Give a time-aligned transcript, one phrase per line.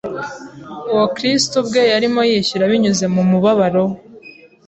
[0.93, 3.95] uwo Kristo ubwe yarimo yishyura binyuze mu mubabaro we